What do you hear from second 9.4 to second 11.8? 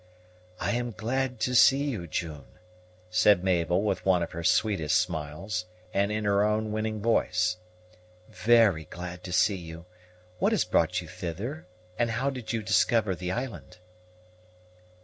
you. What has brought you hither,